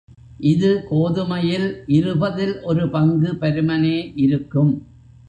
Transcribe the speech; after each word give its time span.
இது 0.43 0.69
கோதுமையில் 0.89 1.67
இருபதில் 1.89 2.55
ஒரு 2.63 2.89
பங்கு 2.89 3.29
பருமனே 3.41 3.95
இருக்கும். 4.17 4.73